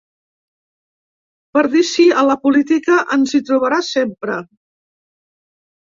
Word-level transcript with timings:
Per 1.57 1.63
dir 1.75 1.83
sí 1.91 2.07
a 2.21 2.25
la 2.29 2.37
política, 2.47 2.97
ens 3.19 3.35
hi 3.41 3.45
trobarà 3.51 3.81
sempre. 3.93 4.43